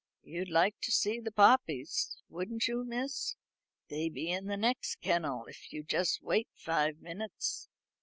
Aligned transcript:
You'd 0.23 0.49
like 0.49 0.79
to 0.81 0.91
see 0.91 1.19
the 1.19 1.31
poppies, 1.31 2.17
wouldn't 2.27 2.67
you, 2.67 2.83
miss? 2.83 3.35
They 3.87 4.09
be 4.09 4.31
in 4.31 4.45
the 4.45 4.57
next 4.57 4.95
kennel, 4.95 5.45
if 5.45 5.71
you'll 5.71 5.85
just 5.85 6.23
wait 6.23 6.47
five 6.55 7.01
minutes." 7.01 7.69